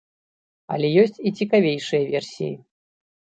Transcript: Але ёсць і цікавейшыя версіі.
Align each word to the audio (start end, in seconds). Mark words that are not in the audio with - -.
Але 0.75 0.87
ёсць 1.01 1.19
і 1.29 1.33
цікавейшыя 1.39 2.03
версіі. 2.13 2.51